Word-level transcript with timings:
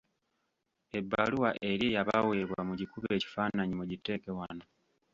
Ebbaluwa 0.99 1.49
eri 1.69 1.85
eyabaweebwa 1.91 2.61
mugikube 2.67 3.07
ekifaananyi 3.17 3.73
mugiteeke 3.79 4.29
wano. 4.37 4.65